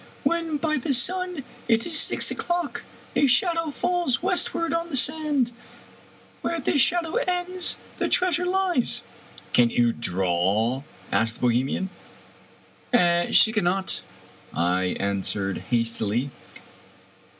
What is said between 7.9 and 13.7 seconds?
the treasure lies."" Can you draw?" asked the Bohemian. "She